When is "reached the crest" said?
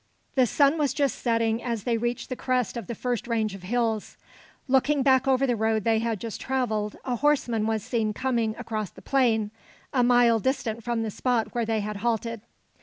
1.95-2.75